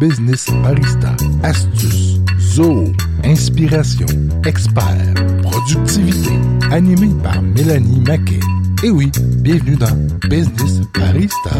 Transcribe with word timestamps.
business 0.00 0.46
barista, 0.62 1.14
astuces, 1.42 2.20
zoo, 2.38 2.86
inspiration, 3.22 4.06
expert, 4.46 5.14
productivité, 5.42 6.30
animé 6.70 7.10
par 7.22 7.42
Mélanie 7.42 8.00
Maquet. 8.00 8.40
Et 8.82 8.90
oui, 8.90 9.10
bienvenue 9.42 9.76
dans 9.76 9.94
Business 10.26 10.80
Barista. 10.94 11.50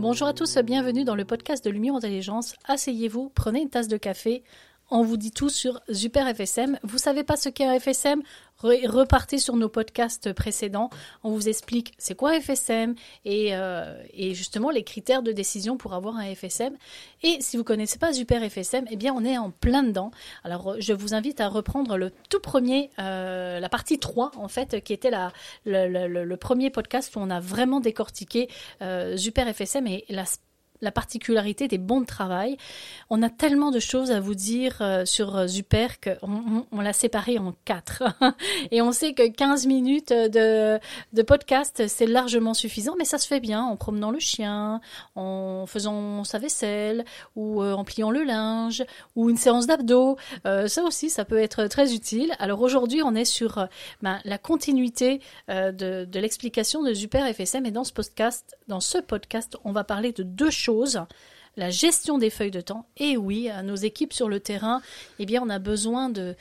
Bonjour 0.00 0.26
à 0.26 0.32
tous, 0.32 0.58
bienvenue 0.58 1.04
dans 1.04 1.14
le 1.14 1.24
podcast 1.24 1.64
de 1.64 1.70
Lumière 1.70 1.94
Intelligence. 1.94 2.56
Asseyez-vous, 2.66 3.30
prenez 3.32 3.60
une 3.62 3.70
tasse 3.70 3.86
de 3.86 3.96
café, 3.96 4.42
on 4.90 5.02
vous 5.02 5.16
dit 5.16 5.32
tout 5.32 5.48
sur 5.48 5.80
Super 5.92 6.34
FSM. 6.34 6.78
Vous 6.82 6.98
savez 6.98 7.24
pas 7.24 7.36
ce 7.36 7.48
qu'est 7.48 7.64
un 7.64 7.78
FSM 7.78 8.22
Repartez 8.62 9.38
sur 9.38 9.56
nos 9.56 9.68
podcasts 9.68 10.32
précédents. 10.32 10.90
On 11.24 11.30
vous 11.30 11.48
explique 11.48 11.94
c'est 11.96 12.14
quoi 12.14 12.38
FSM 12.38 12.94
euh, 13.26 14.02
et, 14.12 14.34
justement 14.34 14.70
les 14.70 14.84
critères 14.84 15.22
de 15.22 15.32
décision 15.32 15.76
pour 15.78 15.94
avoir 15.94 16.16
un 16.16 16.34
FSM. 16.34 16.76
Et 17.22 17.38
si 17.40 17.56
vous 17.56 17.64
connaissez 17.64 17.98
pas 17.98 18.12
Super 18.12 18.42
FSM, 18.48 18.84
eh 18.90 18.96
bien 18.96 19.14
on 19.14 19.24
est 19.24 19.38
en 19.38 19.50
plein 19.50 19.82
dedans. 19.82 20.10
Alors 20.44 20.76
je 20.78 20.92
vous 20.92 21.14
invite 21.14 21.40
à 21.40 21.48
reprendre 21.48 21.96
le 21.96 22.12
tout 22.28 22.40
premier, 22.40 22.90
euh, 22.98 23.60
la 23.60 23.68
partie 23.70 23.98
3 23.98 24.32
en 24.36 24.48
fait, 24.48 24.82
qui 24.84 24.92
était 24.92 25.10
la, 25.10 25.32
le, 25.64 26.36
premier 26.36 26.70
podcast 26.70 27.16
où 27.16 27.20
on 27.20 27.30
a 27.30 27.40
vraiment 27.40 27.80
décortiqué 27.80 28.48
euh, 28.82 29.16
Super 29.16 29.54
FSM 29.54 29.86
et 29.86 30.04
la 30.08 30.24
la 30.82 30.90
particularité 30.90 31.68
des 31.68 31.78
bons 31.78 32.00
de 32.00 32.06
travail. 32.06 32.56
On 33.10 33.22
a 33.22 33.30
tellement 33.30 33.70
de 33.70 33.80
choses 33.80 34.10
à 34.10 34.20
vous 34.20 34.34
dire 34.34 34.78
euh, 34.80 35.04
sur 35.04 35.36
euh, 35.36 35.46
Zuper 35.46 35.88
qu'on 36.02 36.66
on, 36.72 36.80
l'a 36.80 36.92
séparé 36.92 37.38
en 37.38 37.54
quatre. 37.64 38.02
Et 38.70 38.80
on 38.80 38.92
sait 38.92 39.12
que 39.12 39.28
15 39.28 39.66
minutes 39.66 40.12
de, 40.12 40.80
podcast, 41.22 41.86
c'est 41.86 42.06
largement 42.06 42.54
suffisant, 42.54 42.94
mais 42.98 43.04
ça 43.04 43.18
se 43.18 43.26
fait 43.26 43.40
bien 43.40 43.62
en 43.62 43.76
promenant 43.76 44.10
le 44.10 44.18
chien, 44.18 44.80
en 45.14 45.66
faisant 45.66 46.24
sa 46.24 46.38
vaisselle, 46.38 47.04
ou 47.36 47.62
euh, 47.62 47.74
en 47.74 47.84
pliant 47.84 48.10
le 48.10 48.24
linge, 48.24 48.84
ou 49.16 49.28
une 49.28 49.36
séance 49.36 49.66
d'abdos. 49.66 50.16
ça 50.44 50.82
aussi, 50.82 51.10
ça 51.10 51.24
peut 51.24 51.38
être 51.38 51.66
très 51.66 51.94
utile. 51.94 52.32
Alors 52.38 52.62
aujourd'hui, 52.62 53.02
on 53.02 53.14
est 53.14 53.24
sur 53.24 53.66
ben, 54.02 54.18
la 54.24 54.38
continuité 54.38 55.20
de, 55.48 56.04
de 56.04 56.20
l'explication 56.20 56.82
de 56.82 56.92
Zuper 56.94 57.32
FSM. 57.32 57.66
Et 57.66 57.70
dans 57.70 57.84
ce 57.84 57.92
podcast, 57.92 58.56
dans 58.68 58.80
ce 58.80 58.98
podcast, 58.98 59.56
on 59.64 59.72
va 59.72 59.84
parler 59.84 60.12
de 60.12 60.22
deux 60.22 60.50
choses 60.50 60.69
la 61.56 61.70
gestion 61.70 62.18
des 62.18 62.30
feuilles 62.30 62.50
de 62.50 62.60
temps. 62.60 62.86
Et 62.96 63.16
oui, 63.16 63.48
à 63.48 63.62
nos 63.62 63.76
équipes 63.76 64.12
sur 64.12 64.28
le 64.28 64.40
terrain, 64.40 64.80
eh 65.18 65.26
bien, 65.26 65.42
on 65.42 65.48
a 65.48 65.58
besoin 65.58 66.08
de, 66.08 66.36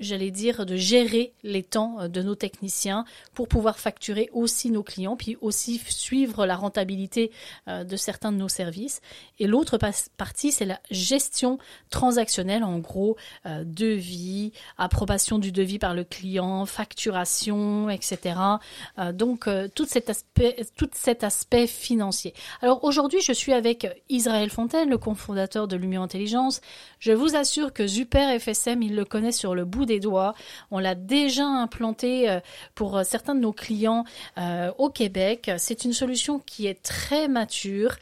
j'allais 0.00 0.30
dire, 0.30 0.66
de 0.66 0.76
gérer 0.76 1.32
les 1.42 1.62
temps 1.62 2.00
euh, 2.00 2.08
de 2.08 2.22
nos 2.22 2.34
techniciens 2.34 3.04
pour 3.34 3.48
pouvoir 3.48 3.78
facturer 3.78 4.28
aussi 4.32 4.70
nos 4.70 4.82
clients, 4.82 5.16
puis 5.16 5.36
aussi 5.40 5.80
suivre 5.86 6.46
la 6.46 6.56
rentabilité 6.56 7.30
euh, 7.68 7.84
de 7.84 7.96
certains 7.96 8.32
de 8.32 8.38
nos 8.38 8.48
services. 8.48 9.00
Et 9.38 9.46
l'autre 9.46 9.78
partie, 10.16 10.52
c'est 10.52 10.64
la 10.64 10.80
gestion 10.90 11.58
transactionnelle, 11.90 12.64
en 12.64 12.78
gros, 12.78 13.16
euh, 13.46 13.62
devis, 13.64 14.52
approbation 14.78 15.38
du 15.38 15.52
devis 15.52 15.78
par 15.78 15.94
le 15.94 16.04
client, 16.04 16.66
facturation, 16.66 17.90
etc. 17.90 18.34
donc, 19.12 19.48
tout 19.74 19.84
cet 19.84 20.10
aspect, 20.10 20.64
tout 20.76 20.88
cet 20.94 21.24
aspect 21.24 21.66
financier. 21.66 22.34
Alors 22.62 22.84
aujourd'hui, 22.84 23.20
je 23.20 23.32
suis 23.32 23.52
avec 23.52 23.86
Israël 24.08 24.50
Fontaine, 24.50 24.88
le 24.88 24.98
cofondateur 24.98 25.68
de 25.68 25.76
Lumière 25.76 26.02
Intelligence. 26.02 26.60
Je 26.98 27.12
vous 27.12 27.36
assure 27.36 27.72
que 27.72 27.86
Super 27.86 28.40
FSM, 28.40 28.82
il 28.82 28.94
le 28.94 29.04
connaît 29.04 29.32
sur 29.32 29.54
le 29.54 29.64
bout 29.64 29.86
doigts. 29.98 30.34
On 30.70 30.78
l'a 30.78 30.94
déjà 30.94 31.44
implanté 31.44 32.30
euh, 32.30 32.40
pour 32.74 32.98
euh, 32.98 33.02
certains 33.02 33.34
de 33.34 33.40
nos 33.40 33.52
clients 33.52 34.04
euh, 34.38 34.70
au 34.78 34.90
Québec. 34.90 35.50
C'est 35.58 35.84
une 35.84 35.92
solution 35.92 36.38
qui 36.38 36.66
est 36.66 36.82
très 36.82 37.28
mature, 37.28 37.96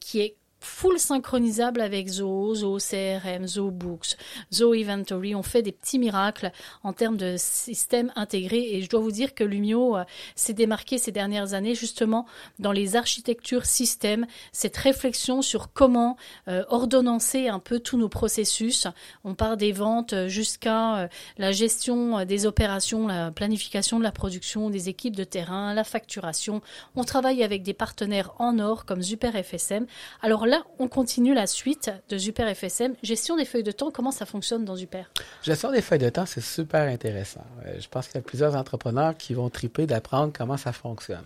qui 0.00 0.20
est 0.20 0.36
full 0.60 0.98
synchronisable 0.98 1.80
avec 1.80 2.08
Zoho, 2.08 2.54
Zoho 2.54 2.78
CRM, 2.78 3.46
Zoho 3.46 3.70
Books, 3.70 4.16
Zoho 4.52 4.74
Inventory. 4.74 5.34
On 5.34 5.42
fait 5.42 5.62
des 5.62 5.72
petits 5.72 5.98
miracles 5.98 6.52
en 6.82 6.92
termes 6.92 7.16
de 7.16 7.36
système 7.38 8.12
intégré 8.16 8.74
et 8.74 8.82
je 8.82 8.88
dois 8.88 9.00
vous 9.00 9.10
dire 9.10 9.34
que 9.34 9.44
Lumio 9.44 9.96
euh, 9.96 10.04
s'est 10.34 10.52
démarqué 10.52 10.98
ces 10.98 11.12
dernières 11.12 11.54
années 11.54 11.74
justement 11.74 12.26
dans 12.58 12.72
les 12.72 12.96
architectures 12.96 13.64
système, 13.64 14.26
cette 14.52 14.76
réflexion 14.76 15.42
sur 15.42 15.72
comment 15.72 16.16
euh, 16.48 16.64
ordonnancer 16.68 17.48
un 17.48 17.58
peu 17.58 17.80
tous 17.80 17.96
nos 17.96 18.08
processus. 18.08 18.86
On 19.24 19.34
part 19.34 19.56
des 19.56 19.72
ventes 19.72 20.26
jusqu'à 20.26 20.98
euh, 20.98 21.08
la 21.38 21.52
gestion 21.52 22.24
des 22.24 22.46
opérations, 22.46 23.06
la 23.06 23.30
planification 23.30 23.98
de 23.98 24.04
la 24.04 24.12
production, 24.12 24.70
des 24.70 24.88
équipes 24.88 25.16
de 25.16 25.24
terrain, 25.24 25.72
la 25.74 25.84
facturation. 25.84 26.60
On 26.96 27.04
travaille 27.04 27.42
avec 27.42 27.62
des 27.62 27.74
partenaires 27.74 28.32
en 28.38 28.58
or 28.58 28.84
comme 28.84 29.02
Super 29.02 29.32
FSM. 29.32 29.86
Alors 30.22 30.46
là, 30.50 30.64
on 30.78 30.88
continue 30.88 31.32
la 31.32 31.46
suite 31.46 31.90
de 32.08 32.18
Super 32.18 32.54
FSM. 32.54 32.94
Gestion 33.02 33.36
des 33.36 33.44
feuilles 33.44 33.62
de 33.62 33.72
temps, 33.72 33.90
comment 33.90 34.10
ça 34.10 34.26
fonctionne 34.26 34.64
dans 34.64 34.76
Super? 34.76 35.10
Gestion 35.42 35.70
des 35.70 35.80
feuilles 35.80 36.00
de 36.00 36.10
temps, 36.10 36.26
c'est 36.26 36.42
super 36.42 36.82
intéressant. 36.82 37.44
Euh, 37.64 37.80
je 37.80 37.88
pense 37.88 38.06
qu'il 38.06 38.16
y 38.16 38.18
a 38.18 38.22
plusieurs 38.22 38.56
entrepreneurs 38.56 39.16
qui 39.16 39.32
vont 39.32 39.48
triper 39.48 39.86
d'apprendre 39.86 40.32
comment 40.36 40.56
ça 40.56 40.72
fonctionne. 40.72 41.24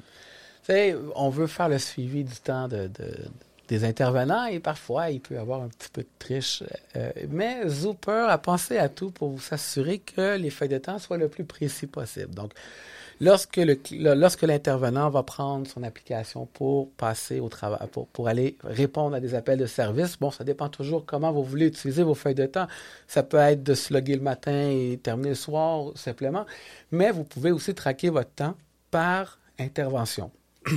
Tu 0.65 0.73
sais, 0.73 0.97
on 1.17 1.31
veut 1.31 1.47
faire 1.47 1.69
le 1.69 1.79
suivi 1.79 2.25
du 2.25 2.37
temps 2.37 2.69
des 3.69 3.85
intervenants 3.85 4.47
et 4.47 4.61
parfois 4.61 5.11
il 5.11 5.21
peut 5.21 5.35
y 5.35 5.39
avoir 5.39 5.63
un 5.63 5.69
petit 5.69 5.89
peu 5.93 6.03
de 6.03 6.09
triche. 6.19 6.63
Euh, 6.97 7.11
mais 7.29 7.69
Zooper 7.69 8.27
a 8.29 8.39
pensé 8.39 8.79
à 8.79 8.89
tout 8.89 9.11
pour 9.11 9.41
s'assurer 9.41 9.99
que 9.99 10.37
les 10.37 10.51
feuilles 10.51 10.69
de 10.69 10.79
temps 10.79 10.99
soient 10.99 11.19
le 11.19 11.29
plus 11.29 11.45
précis 11.45 11.87
possible. 11.87 12.35
Donc, 12.35 12.53
Lorsque, 13.21 14.43
l'intervenant 14.43 15.09
va 15.09 15.23
prendre 15.23 15.67
son 15.67 15.83
application 15.83 16.47
pour 16.47 16.91
passer 16.93 17.41
au 17.41 17.49
travail, 17.49 17.79
pour, 17.93 18.09
pour 18.09 18.29
aller 18.29 18.57
répondre 18.65 19.15
à 19.15 19.21
des 19.21 19.35
appels 19.35 19.59
de 19.59 19.67
service, 19.67 20.19
bon, 20.19 20.31
ça 20.31 20.45
dépend 20.45 20.69
toujours 20.69 21.05
comment 21.07 21.33
vous 21.33 21.45
voulez 21.45 21.67
utiliser 21.67 22.03
vos 22.03 22.15
feuilles 22.15 22.35
de 22.35 22.47
temps. 22.47 22.67
Ça 23.07 23.23
peut 23.23 23.37
être 23.37 23.63
de 23.63 23.75
se 23.75 23.93
le 23.95 24.21
matin 24.21 24.69
et 24.71 24.99
terminer 25.03 25.31
le 25.31 25.35
soir, 25.35 25.93
simplement. 25.95 26.47
Mais 26.91 27.11
vous 27.11 27.25
pouvez 27.25 27.53
aussi 27.53 27.75
traquer 27.75 28.11
votre 28.11 28.31
temps 28.31 28.55
par 28.91 29.39
intervention. 29.59 30.31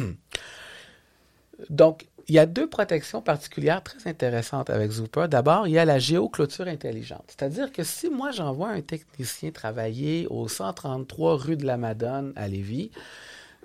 Donc, 1.69 2.07
il 2.27 2.35
y 2.35 2.39
a 2.39 2.45
deux 2.45 2.67
protections 2.67 3.21
particulières 3.21 3.81
très 3.83 4.09
intéressantes 4.09 4.69
avec 4.69 4.91
Zooper. 4.91 5.27
D'abord, 5.29 5.67
il 5.67 5.73
y 5.73 5.79
a 5.79 5.85
la 5.85 5.99
géoclôture 5.99 6.67
intelligente. 6.67 7.23
C'est-à-dire 7.27 7.71
que 7.71 7.83
si 7.83 8.09
moi 8.09 8.31
j'envoie 8.31 8.69
un 8.69 8.81
technicien 8.81 9.51
travailler 9.51 10.27
au 10.29 10.47
133 10.47 11.37
rue 11.37 11.55
de 11.55 11.65
la 11.65 11.77
Madone 11.77 12.33
à 12.35 12.47
Lévis, 12.47 12.91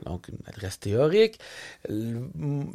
donc 0.05 0.29
une 0.29 0.39
adresse 0.47 0.79
théorique, 0.79 1.39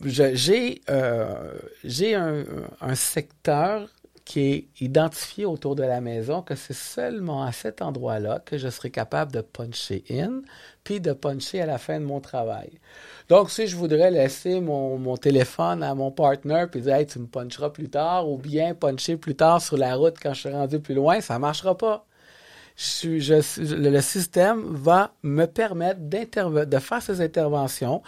j'ai 0.03 0.81
euh, 0.89 1.53
un, 1.95 2.43
un 2.81 2.95
secteur 2.95 3.89
qui 4.27 4.41
est 4.41 4.67
identifié 4.81 5.45
autour 5.45 5.77
de 5.77 5.83
la 5.83 6.01
maison, 6.01 6.41
que 6.41 6.53
c'est 6.53 6.75
seulement 6.75 7.43
à 7.43 7.53
cet 7.53 7.81
endroit-là 7.81 8.41
que 8.43 8.57
je 8.57 8.67
serai 8.67 8.89
capable 8.89 9.31
de 9.31 9.39
puncher 9.39 10.03
in, 10.11 10.41
puis 10.83 10.99
de 10.99 11.13
puncher 11.13 11.61
à 11.61 11.65
la 11.65 11.77
fin 11.77 11.97
de 11.97 12.03
mon 12.03 12.19
travail. 12.19 12.71
Donc, 13.29 13.49
si 13.49 13.67
je 13.67 13.77
voudrais 13.77 14.11
laisser 14.11 14.59
mon, 14.59 15.15
téléphone 15.15 15.81
à 15.81 15.95
mon 15.95 16.11
partner, 16.11 16.65
puis 16.69 16.81
dire, 16.81 16.95
hey, 16.95 17.05
tu 17.05 17.19
me 17.19 17.25
puncheras 17.25 17.69
plus 17.69 17.89
tard, 17.89 18.29
ou 18.29 18.37
bien 18.37 18.75
puncher 18.75 19.15
plus 19.15 19.35
tard 19.35 19.61
sur 19.61 19.77
la 19.77 19.95
route 19.95 20.17
quand 20.21 20.33
je 20.33 20.41
suis 20.41 20.49
rendu 20.49 20.81
plus 20.81 20.95
loin, 20.95 21.21
ça 21.21 21.39
marchera 21.39 21.77
pas. 21.77 22.05
Le 23.05 24.01
système 24.01 24.61
va 24.75 25.13
me 25.23 25.45
permettre 25.45 26.01
de 26.01 26.79
faire 26.79 27.01
ces 27.01 27.21
interventions 27.21 28.03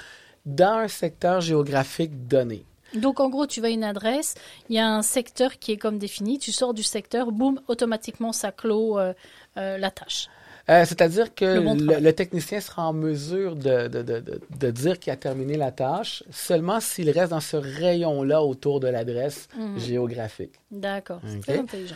dans 0.46 0.80
un 0.80 0.90
secteur 0.90 1.40
géographique 1.40 2.28
donné. 2.28 2.66
Donc 2.94 3.20
en 3.20 3.30
gros, 3.30 3.46
tu 3.46 3.62
vas 3.62 3.68
à 3.68 3.72
une 3.72 3.84
adresse, 3.84 4.36
il 4.70 4.76
y 4.76 4.80
a 4.80 4.88
un 4.88 5.02
secteur 5.02 5.60
qui 5.60 5.72
est 5.72 5.78
comme 5.78 5.98
défini, 5.98 6.40
tu 6.40 6.52
sors 6.52 6.74
du 6.74 6.84
secteur, 6.84 7.32
boum, 7.32 7.62
automatiquement 7.68 8.32
ça 8.32 8.52
clôt 8.52 9.00
euh, 9.00 9.14
euh, 9.58 9.78
la 9.78 9.92
tâche. 9.92 10.28
Euh, 10.70 10.86
c'est-à-dire 10.86 11.34
que 11.34 12.00
le, 12.00 12.12
technicien 12.12 12.60
sera 12.60 12.88
en 12.88 12.94
mesure 12.94 13.56
de, 13.56 13.88
de, 13.88 14.72
dire 14.72 15.00
qu'il 15.00 15.12
a 15.12 15.16
terminé 15.16 15.58
la 15.58 15.72
tâche 15.72 16.24
seulement 16.30 16.80
s'il 16.80 17.10
reste 17.10 17.32
dans 17.32 17.40
ce 17.40 17.58
rayon-là 17.58 18.44
autour 18.44 18.80
de 18.80 18.88
l'adresse 18.88 19.48
mhm. 19.58 19.80
géographique. 19.80 20.54
D'accord, 20.70 21.22
c'est 21.26 21.40
très 21.40 21.60
intelligent. 21.60 21.96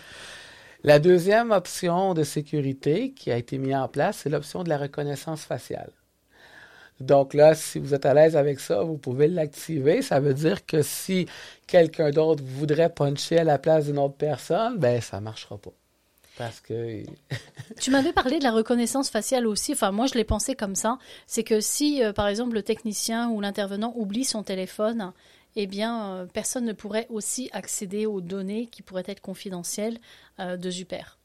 La 0.84 0.98
deuxième 1.00 1.52
option 1.52 2.14
de 2.16 2.24
sécurité 2.24 3.12
qui 3.12 3.32
a 3.32 3.38
été 3.38 3.58
mise 3.60 3.76
en 3.76 3.88
place, 3.88 4.22
c'est 4.24 4.30
l'option 4.30 4.64
de 4.64 4.70
la 4.70 4.78
reconnaissance 4.78 5.44
faciale. 5.46 5.92
Donc 7.04 7.34
là, 7.34 7.54
si 7.54 7.80
vous 7.80 7.94
êtes 7.94 8.06
à 8.06 8.14
l'aise 8.14 8.36
avec 8.36 8.60
ça, 8.60 8.82
vous 8.84 8.98
pouvez 8.98 9.28
l'activer. 9.28 10.02
Ça 10.02 10.20
veut 10.20 10.34
dire 10.34 10.66
que 10.66 10.82
si 10.82 11.28
quelqu'un 11.68 12.12
d'autre 12.12 12.44
voudrait 12.44 12.90
puncher 12.90 13.40
à 13.40 13.44
la 13.44 13.58
place 13.58 13.86
d'une 13.86 14.00
autre 14.00 14.16
personne, 14.16 14.78
ben 14.78 15.02
ça 15.02 15.20
marchera 15.20 15.58
pas. 15.58 15.74
Parce 16.38 16.60
que. 16.62 17.04
tu 17.80 17.92
m'avais 17.92 18.14
parlé 18.14 18.40
de 18.40 18.44
la 18.44 18.52
reconnaissance 18.52 19.10
faciale 19.10 19.46
aussi. 19.46 19.74
Enfin, 19.74 19.92
moi, 19.92 20.08
je 20.08 20.16
l'ai 20.16 20.24
pensé 20.24 20.56
comme 20.56 20.76
ça. 20.76 20.98
C'est 21.28 21.44
que 21.44 21.60
si, 21.60 22.04
euh, 22.04 22.14
par 22.14 22.28
exemple, 22.28 22.56
le 22.56 22.64
technicien 22.64 23.30
ou 23.30 23.42
l'intervenant 23.42 23.94
oublie 23.96 24.24
son 24.24 24.44
téléphone, 24.44 25.12
eh 25.56 25.68
bien, 25.68 26.06
euh, 26.06 26.26
personne 26.26 26.66
ne 26.66 26.74
pourrait 26.74 27.08
aussi 27.10 27.50
accéder 27.54 28.06
aux 28.06 28.22
données 28.22 28.68
qui 28.68 28.82
pourraient 28.82 29.04
être 29.08 29.22
confidentielles 29.22 30.00
euh, 30.40 30.58
de 30.58 30.70
Zuper. 30.72 31.18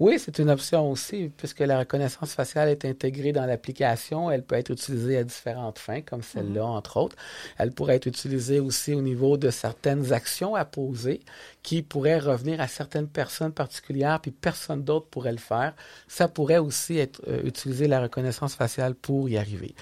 Oui, 0.00 0.18
c'est 0.18 0.38
une 0.38 0.48
option 0.48 0.90
aussi, 0.90 1.30
puisque 1.36 1.58
la 1.58 1.80
reconnaissance 1.80 2.32
faciale 2.32 2.68
est 2.68 2.84
intégrée 2.84 3.32
dans 3.32 3.46
l'application. 3.46 4.30
Elle 4.30 4.44
peut 4.44 4.54
être 4.54 4.70
utilisée 4.70 5.18
à 5.18 5.24
différentes 5.24 5.78
fins, 5.78 6.02
comme 6.02 6.22
celle-là, 6.22 6.62
mhm. 6.62 6.70
entre 6.70 6.98
autres. 6.98 7.16
Elle 7.58 7.72
pourrait 7.72 7.96
être 7.96 8.06
utilisée 8.06 8.60
aussi 8.60 8.94
au 8.94 9.02
niveau 9.02 9.36
de 9.36 9.50
certaines 9.50 10.12
actions 10.12 10.54
à 10.54 10.64
poser 10.64 11.20
qui 11.64 11.82
pourraient 11.82 12.20
revenir 12.20 12.60
à 12.60 12.68
certaines 12.68 13.08
personnes 13.08 13.52
particulières, 13.52 14.20
puis 14.20 14.30
personne 14.30 14.84
d'autre 14.84 15.06
pourrait 15.06 15.32
le 15.32 15.38
faire. 15.38 15.74
Ça 16.06 16.28
pourrait 16.28 16.58
aussi 16.58 16.98
être 16.98 17.20
euh, 17.26 17.42
utiliser 17.42 17.88
la 17.88 18.00
reconnaissance 18.00 18.54
faciale 18.54 18.94
pour 18.94 19.28
y 19.28 19.36
arriver. 19.36 19.74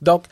Donc, 0.00 0.24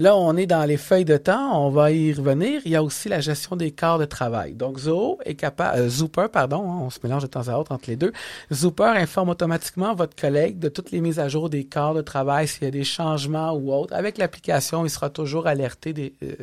Là, 0.00 0.16
on 0.16 0.34
est 0.38 0.46
dans 0.46 0.64
les 0.64 0.78
feuilles 0.78 1.04
de 1.04 1.18
temps, 1.18 1.62
on 1.62 1.68
va 1.68 1.92
y 1.92 2.14
revenir. 2.14 2.62
Il 2.64 2.70
y 2.70 2.74
a 2.74 2.82
aussi 2.82 3.10
la 3.10 3.20
gestion 3.20 3.54
des 3.54 3.70
quarts 3.70 3.98
de 3.98 4.06
travail. 4.06 4.54
Donc, 4.54 4.78
Zoho 4.78 5.18
est 5.26 5.34
capable, 5.34 5.78
euh, 5.78 5.90
Zooper, 5.90 6.28
pardon, 6.32 6.62
hein, 6.62 6.78
on 6.84 6.88
se 6.88 7.00
mélange 7.04 7.20
de 7.20 7.26
temps 7.26 7.48
à 7.48 7.58
autre 7.58 7.70
entre 7.70 7.90
les 7.90 7.96
deux. 7.96 8.10
Zooper 8.50 8.94
informe 8.96 9.28
automatiquement 9.28 9.94
votre 9.94 10.16
collègue 10.16 10.58
de 10.58 10.70
toutes 10.70 10.90
les 10.90 11.02
mises 11.02 11.18
à 11.18 11.28
jour 11.28 11.50
des 11.50 11.64
quarts 11.64 11.92
de 11.92 12.00
travail, 12.00 12.48
s'il 12.48 12.64
y 12.64 12.66
a 12.66 12.70
des 12.70 12.82
changements 12.82 13.52
ou 13.52 13.74
autres. 13.74 13.92
Avec 13.92 14.16
l'application, 14.16 14.86
il 14.86 14.88
sera 14.88 15.10
toujours 15.10 15.46
alerté. 15.46 15.92
Des, 15.92 16.14
euh, 16.22 16.34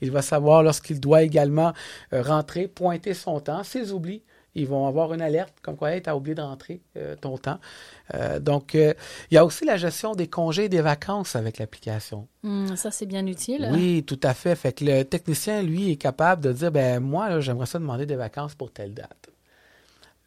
il 0.00 0.10
va 0.10 0.22
savoir 0.22 0.62
lorsqu'il 0.62 0.98
doit 0.98 1.24
également 1.24 1.74
euh, 2.14 2.22
rentrer, 2.22 2.68
pointer 2.68 3.12
son 3.12 3.38
temps, 3.38 3.64
ses 3.64 3.92
oublis 3.92 4.22
ils 4.54 4.66
vont 4.66 4.86
avoir 4.86 5.12
une 5.12 5.22
alerte 5.22 5.54
comme 5.62 5.76
quoi 5.76 6.00
tu 6.00 6.08
as 6.08 6.16
oublié 6.16 6.34
de 6.34 6.40
rentrer 6.40 6.80
euh, 6.96 7.16
ton 7.16 7.36
temps. 7.38 7.58
Euh, 8.14 8.38
donc, 8.38 8.74
euh, 8.74 8.94
il 9.30 9.34
y 9.34 9.38
a 9.38 9.44
aussi 9.44 9.64
la 9.64 9.76
gestion 9.76 10.14
des 10.14 10.28
congés 10.28 10.64
et 10.64 10.68
des 10.68 10.80
vacances 10.80 11.36
avec 11.36 11.58
l'application. 11.58 12.28
Hmm, 12.42 12.74
ça, 12.76 12.90
c'est 12.90 13.06
bien 13.06 13.26
utile. 13.26 13.68
Oui, 13.72 14.04
tout 14.04 14.20
à 14.22 14.34
fait. 14.34 14.54
Fait 14.54 14.72
que 14.72 14.84
le 14.84 15.04
technicien, 15.04 15.62
lui, 15.62 15.90
est 15.90 15.96
capable 15.96 16.42
de 16.42 16.52
dire, 16.52 16.70
ben 16.70 17.00
moi, 17.00 17.40
j'aimerais 17.40 17.66
ça 17.66 17.78
demander 17.78 18.06
des 18.06 18.16
vacances 18.16 18.54
pour 18.54 18.72
telle 18.72 18.94
date. 18.94 19.30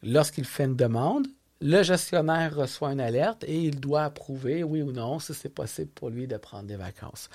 Lorsqu'il 0.02 0.44
fait 0.44 0.64
une 0.64 0.76
demande, 0.76 1.26
le 1.60 1.82
gestionnaire 1.82 2.54
reçoit 2.54 2.92
une 2.92 3.00
alerte 3.00 3.44
et 3.44 3.56
il 3.56 3.80
doit 3.80 4.04
approuver, 4.04 4.62
oui 4.62 4.80
ou 4.80 4.92
non, 4.92 5.18
si 5.18 5.34
c'est 5.34 5.48
possible 5.48 5.90
pour 5.90 6.08
lui 6.08 6.28
de 6.28 6.36
prendre 6.36 6.68
des 6.68 6.76
vacances. 6.76 7.28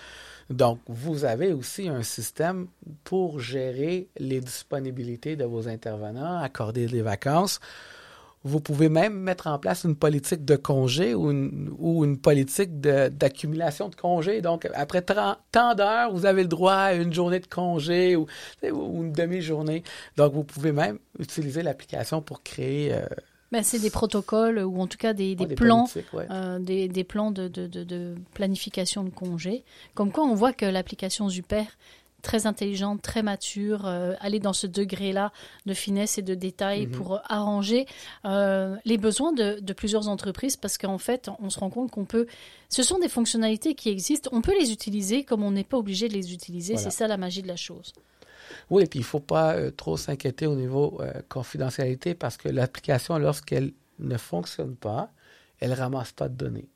Donc, 0.50 0.80
vous 0.88 1.26
avez 1.26 1.52
aussi 1.52 1.90
un 1.90 2.04
système 2.04 2.68
pour 3.04 3.40
gérer 3.40 4.08
les 4.18 4.40
disponibilités 4.40 5.36
de 5.36 5.44
vos 5.44 5.68
intervenants, 5.68 6.42
accorder 6.42 6.88
des 6.88 7.02
vacances. 7.02 7.60
Vous 8.46 8.60
pouvez 8.60 8.90
même 8.90 9.14
mettre 9.14 9.48
en 9.48 9.58
place 9.58 9.86
une 9.86 9.96
politique 9.96 10.44
de 10.44 10.58
congé 10.58 11.14
ou 11.16 11.32
une, 11.32 12.18
politique 12.18 12.82
d'accumulation 12.82 13.88
de, 13.88 13.96
congés. 13.96 14.42
Donc, 14.42 14.68
après 14.74 15.02
tant 15.02 15.76
d'heures, 15.76 16.12
vous 16.14 16.26
avez 16.26 16.44
le 16.44 16.50
droit 16.50 16.74
à 16.74 16.94
une 16.94 17.14
journée 17.14 17.40
de 17.40 17.48
congé 17.48 18.18
ou, 18.18 18.28
une 18.62 19.14
demi-journée. 19.14 19.84
Donc, 20.18 20.34
vous 20.34 20.44
pouvez 20.44 20.74
même 20.74 21.00
utiliser 21.20 21.64
l'application 21.64 22.22
pour 22.22 22.44
créer 22.44 22.94
euh, 22.94 23.06
ben, 23.54 23.62
c'est 23.62 23.78
des 23.78 23.92
protocoles 23.92 24.58
ou 24.58 24.82
en 24.82 24.88
tout 24.88 24.98
cas 24.98 25.14
des, 25.14 25.36
plans, 25.36 25.88
euh, 26.16 26.58
des, 26.58 27.04
plans 27.04 27.30
de, 27.30 28.16
planification 28.34 29.04
de 29.04 29.12
congés. 29.12 29.64
Comme 29.94 30.12
quoi, 30.12 30.24
on 30.24 30.34
voit 30.34 30.54
que 30.54 30.66
l'application 30.66 31.30
Zuper, 31.30 31.66
très 32.24 32.48
intelligente, 32.48 33.04
très 33.04 33.22
mature, 33.22 33.86
euh, 33.86 34.16
aller 34.22 34.40
dans 34.40 34.54
ce 34.54 34.66
degré-là 34.66 35.32
de 35.68 35.76
finesse 35.76 36.18
et 36.18 36.24
de 36.24 36.34
détail 36.34 36.88
mhm. 36.88 36.94
pour 36.94 37.20
arranger 37.26 37.86
euh, 38.26 38.76
les 38.86 38.98
besoins 38.98 39.34
de, 39.34 39.74
plusieurs 39.74 40.08
entreprises 40.08 40.58
parce 40.58 40.80
qu'en 40.80 40.98
fait, 40.98 41.30
on 41.40 41.52
se 41.52 41.60
rend 41.60 41.70
compte 41.70 41.92
qu'on 41.92 42.06
peut. 42.06 42.26
Ce 42.70 42.82
sont 42.82 42.98
des 42.98 43.10
fonctionnalités 43.10 43.76
qui 43.76 43.90
existent, 43.90 44.32
on 44.34 44.42
peut 44.42 44.58
les 44.60 44.72
utiliser 44.72 45.24
comme 45.24 45.44
on 45.44 45.52
n'est 45.52 45.64
pas 45.64 45.78
obligé 45.78 46.08
de 46.08 46.14
les 46.14 46.34
utiliser. 46.34 46.76
C'est 46.76 46.90
ça 46.90 47.08
la 47.08 47.18
magie 47.18 47.44
de 47.44 47.48
la 47.48 47.56
chose. 47.56 47.94
Oui, 48.70 48.86
puis 48.86 49.00
il 49.00 49.04
ne 49.04 49.08
faut 49.08 49.20
pas 49.20 49.56
euh, 49.56 49.72
trop 49.72 49.98
s'inquiéter 49.98 50.48
au 50.48 50.56
niveau 50.56 51.00
euh, 51.02 51.14
confidentialité 51.30 52.16
parce 52.16 52.38
que 52.38 52.50
l'application, 52.50 53.18
lorsqu'elle 53.18 53.74
ne 54.00 54.18
fonctionne 54.18 54.76
pas, 54.76 55.10
elle 55.60 55.72
ne 55.72 55.76
ramasse 55.76 56.12
pas 56.12 56.30
de 56.30 56.36
données. 56.36 56.68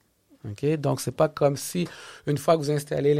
Okay? 0.51 0.77
Donc, 0.77 1.01
ce 1.01 1.09
n'est 1.09 1.15
pas 1.15 1.29
comme 1.29 1.57
si, 1.57 1.87
une 2.25 2.37
fois 2.37 2.55
que 2.55 2.61
vous 2.61 2.71
installez 2.71 3.13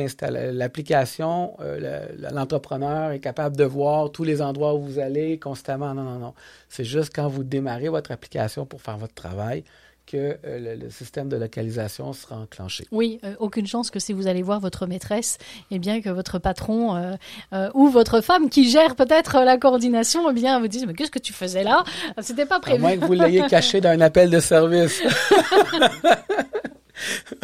l'application, 0.51 1.55
euh, 1.59 2.07
l'entrepreneur 2.31 3.11
est 3.11 3.19
capable 3.19 3.57
de 3.57 3.63
voir 3.63 4.11
tous 4.11 4.23
les 4.23 4.41
endroits 4.41 4.75
où 4.75 4.81
vous 4.81 4.99
allez 4.99 5.39
constamment. 5.39 5.93
Non, 5.93 6.03
non, 6.03 6.19
non. 6.19 6.33
C'est 6.69 6.85
juste 6.85 7.13
quand 7.13 7.27
vous 7.27 7.43
démarrez 7.43 7.89
votre 7.89 8.11
application 8.11 8.65
pour 8.65 8.81
faire 8.81 8.97
votre 8.97 9.13
travail, 9.13 9.63
que 10.07 10.37
euh, 10.45 10.75
le, 10.75 10.89
système 10.89 11.29
de 11.29 11.35
localisation 11.35 12.13
sera 12.13 12.37
enclenché. 12.37 12.87
Oui, 12.91 13.19
euh, 13.23 13.35
aucune 13.39 13.67
chance 13.67 13.91
que 13.91 13.99
si 13.99 14.13
vous 14.13 14.27
allez 14.27 14.41
voir 14.41 14.59
votre 14.59 14.87
maîtresse, 14.87 15.37
eh 15.69 15.79
bien 15.79 16.01
que 16.01 16.09
votre 16.09 16.39
patron 16.39 17.17
euh, 17.53 17.69
ou 17.73 17.89
votre 17.89 18.21
femme 18.21 18.49
qui 18.49 18.69
gère 18.69 18.95
peut-être 18.95 19.41
la 19.41 19.57
coordination, 19.57 20.29
eh 20.29 20.33
bien 20.33 20.59
vous 20.59 20.67
dise 20.67 20.85
mais 20.87 20.93
qu'est-ce 20.93 21.11
que 21.11 21.19
tu 21.19 21.33
faisais 21.33 21.63
là? 21.63 21.83
C'était 22.21 22.45
pas 22.45 22.59
prévu. 22.59 22.77
À 22.77 22.79
moins 22.79 22.97
que 22.97 23.05
vous 23.05 23.13
l'ayez 23.13 23.45
caché 23.47 23.81
dans 23.81 23.89
un 23.89 24.01
appel 24.01 24.29
de 24.29 24.39
service. 24.39 25.01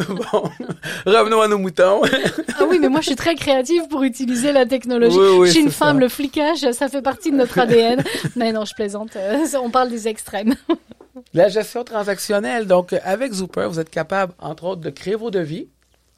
bon, 0.08 0.50
revenons 1.04 1.42
à 1.42 1.48
nos 1.48 1.58
moutons. 1.58 2.00
ah 2.58 2.64
oui, 2.68 2.78
mais 2.80 2.88
moi 2.88 3.00
je 3.02 3.08
suis 3.08 3.16
très 3.16 3.34
créative 3.34 3.88
pour 3.88 4.04
utiliser 4.04 4.52
la 4.52 4.64
technologie. 4.64 5.18
je 5.44 5.50
suis 5.50 5.60
une 5.60 5.70
femme, 5.70 6.00
le 6.00 6.08
flicage, 6.08 6.70
ça 6.72 6.88
fait 6.88 7.02
partie 7.02 7.30
de 7.30 7.36
notre 7.36 7.58
ADN. 7.58 8.02
mais 8.36 8.52
non, 8.52 8.64
je 8.64 8.74
plaisante. 8.74 9.18
on 9.62 9.70
parle 9.70 9.90
des 9.90 10.08
extrêmes. 10.08 10.54
La 11.34 11.48
gestion 11.48 11.82
transactionnelle, 11.82 12.68
donc 12.68 12.92
avec 12.92 13.32
Zooper, 13.32 13.66
vous 13.68 13.80
êtes 13.80 13.90
capable, 13.90 14.32
entre 14.38 14.64
autres, 14.64 14.82
de 14.82 14.90
créer 14.90 15.16
vos 15.16 15.32
devis. 15.32 15.66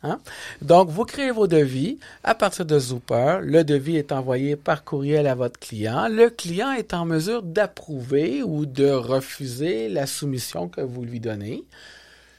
Hein? 0.03 0.21
Donc, 0.61 0.91
vous 0.91 1.05
créez 1.05 1.31
vos 1.31 1.47
devis 1.47 1.99
à 2.23 2.35
partir 2.35 2.67
de 2.67 2.79
Zooper. 2.79 3.39
Le 3.43 3.65
devis 3.65 3.97
est 3.97 4.13
envoyé 4.13 4.57
par 4.57 4.85
courriel 4.85 5.27
à 5.27 5.35
votre 5.35 5.59
client. 5.59 6.09
Le 6.09 6.29
client 6.29 6.71
est 6.73 6.93
en 6.93 7.07
mesure 7.07 7.43
d'approuver 7.43 8.43
ou 8.43 8.67
de 8.67 8.91
refuser 8.91 9.89
la 9.89 10.07
soumission 10.07 10.69
que 10.69 10.83
vous 10.83 11.03
lui 11.03 11.19
donnez. 11.19 11.65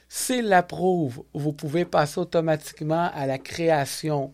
S'il 0.08 0.46
l'approuve, 0.46 1.24
vous 1.34 1.54
pouvez 1.54 1.84
passer 1.84 2.20
automatiquement 2.20 3.10
à 3.14 3.26
la 3.26 3.40
création 3.40 4.34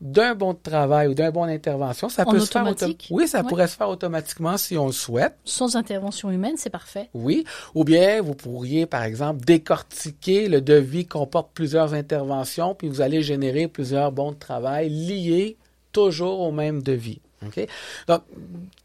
d'un 0.00 0.34
bon 0.34 0.54
travail 0.54 1.08
ou 1.08 1.14
d'un 1.14 1.30
bon 1.30 1.46
d'intervention, 1.46 2.08
ça 2.08 2.24
peut 2.24 2.38
se 2.38 2.50
faire 2.50 2.72
Oui, 3.10 3.26
ça 3.26 3.42
pourrait 3.42 3.66
se 3.66 3.76
faire 3.76 3.88
automatiquement 3.88 4.56
si 4.56 4.78
on 4.78 4.86
le 4.86 4.92
souhaite. 4.92 5.36
Sans 5.44 5.76
intervention 5.76 6.30
humaine, 6.30 6.54
c'est 6.56 6.70
parfait. 6.70 7.10
Oui, 7.14 7.44
ou 7.74 7.84
bien 7.84 8.22
vous 8.22 8.34
pourriez 8.34 8.86
par 8.86 9.02
exemple 9.02 9.44
décortiquer 9.44 10.48
le 10.48 10.60
devis 10.60 11.06
comporte 11.06 11.50
plusieurs 11.52 11.94
interventions 11.94 12.74
puis 12.74 12.88
vous 12.88 13.00
allez 13.00 13.22
générer 13.22 13.66
plusieurs 13.66 14.12
bons 14.12 14.32
de 14.32 14.36
travail 14.36 14.88
liés 14.88 15.56
toujours 15.92 16.40
au 16.40 16.52
même 16.52 16.82
devis. 16.82 17.20
OK? 17.44 17.66
Donc, 18.06 18.22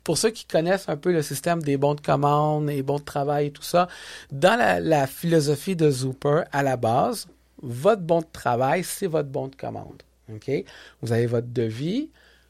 pour 0.03 0.17
ceux 0.17 0.29
qui 0.29 0.45
connaissent 0.45 0.89
un 0.89 0.97
peu 0.97 1.11
le 1.11 1.21
système 1.21 1.61
des 1.61 1.77
bons 1.77 1.95
de 1.95 2.01
commande 2.01 2.69
et 2.69 2.81
bons 2.83 2.99
de 2.99 3.03
travail 3.03 3.47
et 3.47 3.51
tout 3.51 3.63
ça, 3.63 3.87
dans 4.31 4.57
la, 4.57 4.79
la 4.79 5.07
philosophie 5.07 5.75
de 5.75 5.89
Zooper, 5.89 6.43
à 6.51 6.63
la 6.63 6.77
base, 6.77 7.27
votre 7.61 8.01
bon 8.01 8.19
de 8.19 8.27
travail, 8.31 8.83
c'est 8.83 9.07
votre 9.07 9.29
bon 9.29 9.47
de 9.47 9.55
commande. 9.55 10.03
Vous 11.01 11.11
avez 11.11 11.25
votre 11.25 11.47
devis, 11.47 12.09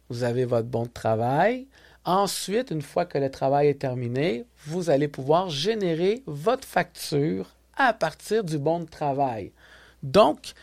vous 0.10 0.24
avez 0.24 0.46
votre 0.46 0.68
bon 0.68 0.84
de 0.84 0.92
travail. 0.92 1.68
Ensuite, 2.06 2.72
une 2.72 2.82
fois 2.82 3.06
que 3.06 3.18
le 3.18 3.32
travail 3.32 3.68
est 3.68 3.80
terminé, 3.80 4.46
vous 4.66 4.90
allez 4.90 5.08
pouvoir 5.08 5.50
générer 5.50 6.22
votre 6.26 6.68
facture 6.68 7.56
à 7.76 7.94
partir 7.94 8.44
du 8.44 8.58
bon 8.58 8.82
de 8.82 8.90
travail. 8.90 9.52
Donc, 10.04 10.54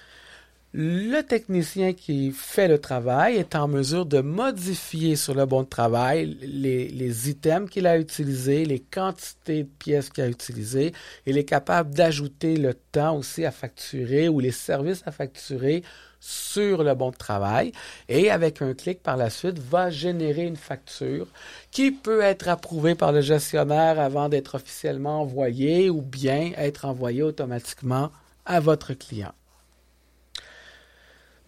le 0.72 1.22
technicien 1.22 1.94
qui 1.94 2.30
fait 2.30 2.68
le 2.68 2.78
travail 2.78 3.36
est 3.36 3.56
en 3.56 3.66
mesure 3.66 4.06
de 4.06 4.20
modifier 4.20 5.16
sur 5.16 5.34
le 5.34 5.44
bon 5.44 5.64
de 5.64 5.68
travail 5.68 6.38
les, 6.42 7.28
items 7.28 7.68
qu'il 7.68 7.88
a 7.88 7.98
utilisés, 7.98 8.64
les 8.64 8.78
quantités 8.78 9.64
de 9.64 9.68
pièces 9.68 10.10
qu'il 10.10 10.22
a 10.22 10.28
utilisées. 10.28 10.92
Il 11.26 11.38
est 11.38 11.44
capable 11.44 11.92
d'ajouter 11.92 12.56
le 12.56 12.74
temps 12.74 13.16
aussi 13.16 13.44
à 13.44 13.50
facturer 13.50 14.28
ou 14.28 14.38
les 14.38 14.52
services 14.52 15.02
à 15.06 15.10
facturer 15.10 15.82
sur 16.20 16.84
le 16.84 16.94
bon 16.94 17.10
de 17.10 17.16
travail 17.16 17.72
et 18.08 18.30
avec 18.30 18.62
un 18.62 18.74
clic 18.74 19.02
par 19.02 19.16
la 19.16 19.28
suite 19.28 19.58
va 19.58 19.90
générer 19.90 20.44
une 20.44 20.56
facture 20.56 21.26
qui 21.72 21.90
peut 21.90 22.20
être 22.20 22.48
approuvée 22.48 22.94
par 22.94 23.10
le 23.10 23.22
gestionnaire 23.22 23.98
avant 23.98 24.28
d'être 24.28 24.54
officiellement 24.54 25.22
envoyée 25.22 25.90
ou 25.90 26.00
bien 26.00 26.52
être 26.56 26.84
envoyée 26.84 27.24
automatiquement 27.24 28.12
à 28.46 28.60
votre 28.60 28.94
client. 28.94 29.32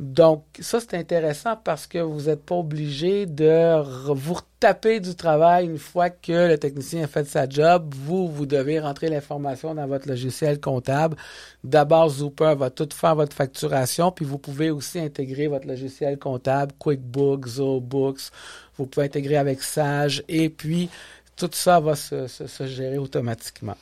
Donc, 0.02 0.42
ça, 0.58 0.80
c'est 0.80 0.96
intéressant 0.96 1.54
parce 1.54 1.86
que 1.86 1.98
vous 1.98 2.22
n'êtes 2.22 2.42
pas 2.42 2.56
obligé 2.56 3.24
de 3.24 3.80
vous 4.12 4.34
retaper 4.34 4.98
du 4.98 5.14
travail 5.14 5.66
une 5.66 5.78
fois 5.78 6.10
que 6.10 6.48
le 6.48 6.58
technicien 6.58 7.04
a 7.04 7.06
fait 7.06 7.24
sa 7.24 7.48
job. 7.48 7.94
Vous, 7.96 8.26
vous 8.26 8.44
devez 8.44 8.80
rentrer 8.80 9.08
l'information 9.08 9.76
dans 9.76 9.86
votre 9.86 10.08
logiciel 10.08 10.58
comptable. 10.58 11.16
D'abord, 11.62 12.08
Zooper 12.08 12.56
va 12.58 12.70
tout 12.70 12.88
faire 12.92 13.14
votre 13.14 13.36
facturation, 13.36 14.10
puis 14.10 14.24
vous 14.24 14.38
pouvez 14.38 14.72
aussi 14.72 14.98
intégrer 14.98 15.46
votre 15.46 15.68
logiciel 15.68 16.18
comptable, 16.18 16.72
QuickBooks, 16.80 17.46
ZooBooks. 17.46 18.32
Vous 18.78 18.86
pouvez 18.86 19.06
intégrer 19.06 19.36
avec 19.36 19.62
Sage, 19.62 20.24
et 20.26 20.48
puis 20.50 20.90
tout 21.36 21.50
ça 21.52 21.78
va 21.78 21.94
se 21.94 22.66
gérer 22.66 22.98
automatiquement. 22.98 23.76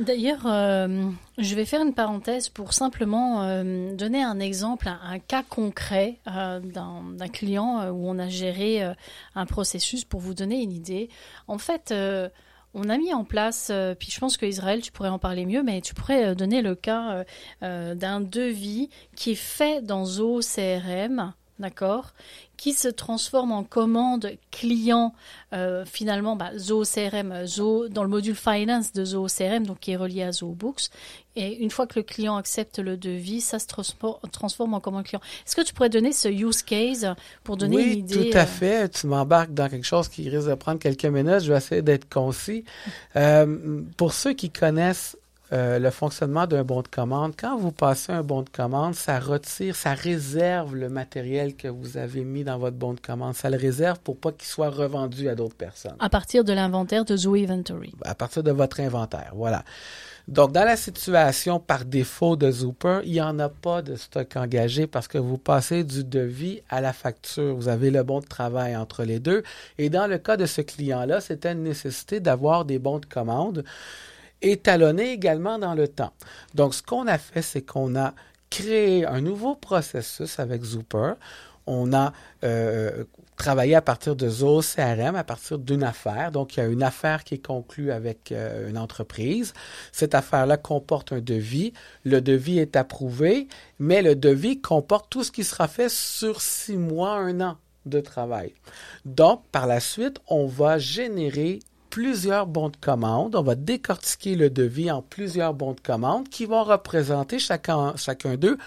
D'ailleurs, 0.00 0.46
euh, 0.46 1.10
je 1.36 1.54
vais 1.54 1.66
faire 1.66 1.82
une 1.82 1.92
parenthèse 1.92 2.48
pour 2.48 2.72
simplement 2.72 3.42
euh, 3.42 3.94
donner 3.94 4.22
un 4.22 4.40
exemple, 4.40 4.88
un, 4.88 5.18
cas 5.18 5.42
concret 5.42 6.16
euh, 6.26 6.58
d'un 6.58 7.28
client 7.28 7.90
où 7.90 8.08
on 8.08 8.18
a 8.18 8.28
géré 8.28 8.82
un 9.34 9.46
processus 9.46 10.06
pour 10.06 10.20
vous 10.20 10.32
donner 10.32 10.62
une 10.62 10.72
idée. 10.72 11.10
En 11.48 11.58
fait, 11.58 11.92
on 12.72 12.88
a 12.88 12.96
mis 12.96 13.12
en 13.12 13.24
place, 13.24 13.70
puis 13.98 14.10
je 14.10 14.18
pense 14.18 14.38
que 14.38 14.46
Israël, 14.46 14.80
tu 14.80 14.90
pourrais 14.90 15.10
en 15.10 15.18
parler 15.18 15.44
mieux, 15.44 15.62
mais 15.62 15.82
tu 15.82 15.92
pourrais 15.92 16.34
donner 16.34 16.62
le 16.62 16.74
cas 16.74 17.24
d'un 17.60 18.20
devis 18.20 18.88
qui 19.16 19.32
est 19.32 19.34
fait 19.34 19.84
dans 19.84 20.06
Zoho 20.06 20.40
CRM, 20.40 21.34
d'accord, 21.60 22.12
qui 22.56 22.72
se 22.74 22.88
transforme 22.88 23.52
en 23.52 23.64
commande 23.64 24.32
client 24.50 25.14
euh, 25.52 25.84
finalement 25.86 26.36
bah, 26.36 26.50
Zoho 26.58 26.84
CRM, 26.84 27.46
Zoho, 27.46 27.88
dans 27.88 28.02
le 28.02 28.08
module 28.08 28.34
Finance 28.34 28.92
de 28.92 29.04
Zoho 29.04 29.28
CRM, 29.28 29.66
donc 29.66 29.80
qui 29.80 29.92
est 29.92 29.96
relié 29.96 30.22
à 30.22 30.32
Zoho 30.32 30.52
Books. 30.52 30.90
Et 31.36 31.62
une 31.62 31.70
fois 31.70 31.86
que 31.86 31.98
le 31.98 32.02
client 32.02 32.36
accepte 32.36 32.78
le 32.78 32.96
devis, 32.96 33.40
ça 33.40 33.58
se 33.58 33.66
transfor- 33.66 34.20
transforme 34.30 34.74
en 34.74 34.80
commande 34.80 35.04
client. 35.04 35.20
Est-ce 35.46 35.54
que 35.56 35.62
tu 35.62 35.72
pourrais 35.72 35.88
donner 35.88 36.12
ce 36.12 36.28
use 36.28 36.62
case 36.62 37.14
pour 37.44 37.56
donner 37.56 37.76
oui, 37.76 37.92
une 37.92 37.98
idée 38.00 38.30
tout 38.30 38.36
à 38.36 38.42
euh, 38.42 38.46
fait. 38.46 38.88
Tu 38.88 39.06
m'embarques 39.06 39.54
dans 39.54 39.68
quelque 39.68 39.86
chose 39.86 40.08
qui 40.08 40.28
risque 40.28 40.48
de 40.48 40.54
prendre 40.54 40.80
quelques 40.80 41.04
minutes. 41.04 41.40
Je 41.40 41.52
vais 41.52 41.58
essayer 41.58 41.82
d'être 41.82 42.08
concis. 42.08 42.64
Euh, 43.16 43.80
pour 43.96 44.12
ceux 44.12 44.32
qui 44.32 44.50
connaissent 44.50 45.16
euh, 45.52 45.78
le 45.78 45.90
fonctionnement 45.90 46.46
d'un 46.46 46.62
bon 46.62 46.82
de 46.82 46.88
commande, 46.88 47.32
quand 47.36 47.56
vous 47.58 47.72
passez 47.72 48.12
un 48.12 48.22
bon 48.22 48.42
de 48.42 48.48
commande, 48.48 48.94
ça 48.94 49.18
retire, 49.18 49.74
ça 49.74 49.94
réserve 49.94 50.76
le 50.76 50.88
matériel 50.88 51.56
que 51.56 51.68
vous 51.68 51.96
avez 51.96 52.22
mis 52.24 52.44
dans 52.44 52.58
votre 52.58 52.76
bon 52.76 52.94
de 52.94 53.00
commande. 53.00 53.34
Ça 53.34 53.50
le 53.50 53.56
réserve 53.56 53.98
pour 54.00 54.16
pas 54.16 54.32
qu'il 54.32 54.46
soit 54.48 54.70
revendu 54.70 55.28
à 55.28 55.34
d'autres 55.34 55.56
personnes. 55.56 55.96
à 55.98 56.08
partir 56.08 56.44
de 56.44 56.52
l'inventaire 56.52 57.04
de 57.04 57.16
Zoho 57.16 57.34
Inventory 57.34 57.92
à 58.04 58.14
partir 58.14 58.42
de 58.42 58.50
votre 58.50 58.80
inventaire. 58.80 59.32
Voilà. 59.34 59.64
Donc, 60.28 60.52
dans 60.52 60.64
la 60.64 60.76
situation 60.76 61.58
par 61.58 61.84
défaut 61.84 62.36
de 62.36 62.50
Zooper, 62.50 63.00
il 63.04 63.12
n'y 63.12 63.20
en 63.20 63.38
a 63.40 63.48
pas 63.48 63.82
de 63.82 63.96
stock 63.96 64.36
engagé 64.36 64.86
parce 64.86 65.08
que 65.08 65.18
vous 65.18 65.38
passez 65.38 65.82
du 65.82 66.04
devis 66.04 66.62
à 66.68 66.80
la 66.80 66.92
facture. 66.92 67.56
Vous 67.56 67.68
avez 67.68 67.90
le 67.90 68.02
bon 68.04 68.20
de 68.20 68.26
travail 68.26 68.76
entre 68.76 69.02
les 69.02 69.18
deux. 69.18 69.42
Et 69.78 69.90
dans 69.90 70.06
le 70.06 70.18
cas 70.18 70.36
de 70.36 70.46
ce 70.46 70.60
client-là, 70.60 71.20
c'était 71.20 71.52
une 71.52 71.64
nécessité 71.64 72.20
d'avoir 72.20 72.64
des 72.64 72.78
bons 72.78 73.00
de 73.00 73.06
commande 73.06 73.64
étalonnés 74.42 75.12
également 75.12 75.58
dans 75.58 75.74
le 75.74 75.88
temps. 75.88 76.12
Donc, 76.54 76.74
ce 76.74 76.82
qu'on 76.82 77.06
a 77.06 77.18
fait, 77.18 77.42
c'est 77.42 77.62
qu'on 77.62 77.96
a 77.96 78.14
créé 78.50 79.06
un 79.06 79.20
nouveau 79.20 79.54
processus 79.54 80.38
avec 80.38 80.62
Zooper. 80.62 81.14
On 81.66 81.92
a 81.92 82.12
euh, 82.42 83.04
travaillé 83.36 83.74
à 83.74 83.82
partir 83.82 84.16
de 84.16 84.28
Zoho 84.28 84.60
CRM, 84.60 85.14
à 85.14 85.24
partir 85.24 85.58
d'une 85.58 85.82
affaire. 85.82 86.32
Donc, 86.32 86.56
il 86.56 86.60
y 86.60 86.62
a 86.62 86.66
une 86.66 86.82
affaire 86.82 87.22
qui 87.24 87.34
est 87.34 87.46
conclue 87.46 87.92
avec 87.92 88.32
euh, 88.32 88.68
une 88.68 88.76
entreprise. 88.76 89.54
Cette 89.92 90.14
affaire-là 90.14 90.56
comporte 90.56 91.12
un 91.12 91.20
devis. 91.20 91.72
Le 92.04 92.20
devis 92.20 92.58
est 92.58 92.76
approuvé, 92.76 93.48
mais 93.78 94.02
le 94.02 94.16
devis 94.16 94.60
comporte 94.60 95.08
tout 95.10 95.22
ce 95.22 95.30
qui 95.30 95.44
sera 95.44 95.68
fait 95.68 95.88
sur 95.88 96.40
six 96.40 96.76
mois, 96.76 97.14
un 97.14 97.40
an 97.40 97.56
de 97.86 98.00
travail. 98.00 98.52
Donc, 99.04 99.42
par 99.52 99.66
la 99.66 99.80
suite, 99.80 100.20
on 100.28 100.46
va 100.46 100.78
générer 100.78 101.60
plusieurs 101.90 102.46
bons 102.46 102.70
de 102.70 102.76
commande. 102.76 103.34
On 103.34 103.42
va 103.42 103.54
décortiquer 103.54 104.36
le 104.36 104.48
devis 104.48 104.90
en 104.90 105.02
plusieurs 105.02 105.52
bons 105.52 105.74
de 105.74 105.80
commande 105.80 106.28
qui 106.28 106.46
vont 106.46 106.64
représenter 106.64 107.38
chacun, 107.38 107.94
d'eux 108.38 108.58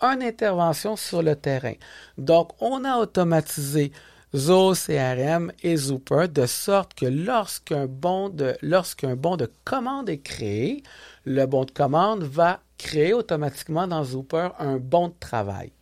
une 0.00 0.22
intervention 0.22 0.96
sur 0.96 1.22
le 1.22 1.36
terrain. 1.36 1.74
Donc, 2.16 2.52
on 2.60 2.84
a 2.84 2.96
automatisé 2.96 3.92
Zoho 4.34 4.74
CRM 4.74 5.52
et 5.62 5.76
Zooper 5.76 6.26
de 6.28 6.46
sorte 6.46 6.94
que 6.94 7.06
lorsqu'un 7.06 7.86
bon 7.86 8.28
de, 8.28 8.56
lorsqu'un 8.62 9.16
bon 9.16 9.36
de 9.36 9.50
commande 9.64 10.08
est 10.08 10.22
créé, 10.22 10.82
le 11.24 11.46
bon 11.46 11.64
de 11.64 11.72
commande 11.72 12.22
va 12.22 12.60
créer 12.78 13.12
automatiquement 13.12 13.86
dans 13.86 14.04
Zooper 14.04 14.50
un 14.58 14.78
bon 14.78 15.08
de 15.08 15.14
travail. 15.18 15.72